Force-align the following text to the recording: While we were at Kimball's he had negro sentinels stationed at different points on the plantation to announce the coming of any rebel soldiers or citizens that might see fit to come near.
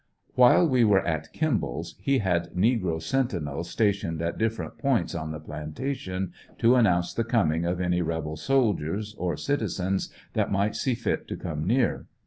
While 0.33 0.67
we 0.67 0.83
were 0.83 1.05
at 1.05 1.31
Kimball's 1.31 1.93
he 1.99 2.17
had 2.17 2.51
negro 2.55 2.99
sentinels 2.99 3.69
stationed 3.69 4.19
at 4.19 4.35
different 4.39 4.79
points 4.79 5.13
on 5.13 5.31
the 5.31 5.39
plantation 5.39 6.33
to 6.57 6.73
announce 6.73 7.13
the 7.13 7.23
coming 7.23 7.65
of 7.65 7.79
any 7.79 8.01
rebel 8.01 8.35
soldiers 8.35 9.13
or 9.19 9.37
citizens 9.37 10.11
that 10.33 10.51
might 10.51 10.75
see 10.75 10.95
fit 10.95 11.27
to 11.27 11.37
come 11.37 11.67
near. 11.67 12.07